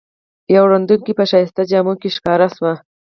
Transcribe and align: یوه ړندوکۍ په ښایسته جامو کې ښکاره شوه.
یوه 0.55 0.67
ړندوکۍ 0.71 1.13
په 1.19 1.23
ښایسته 1.29 1.61
جامو 1.71 1.93
کې 2.01 2.09
ښکاره 2.15 2.47
شوه. 2.55 2.73